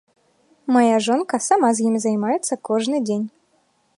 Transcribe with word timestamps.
Мая 0.75 0.95
жонка 1.07 1.35
сама 1.49 1.69
з 1.79 1.85
імі 1.89 1.99
займаецца 2.07 2.53
кожны 2.69 2.97
дзень. 3.11 3.27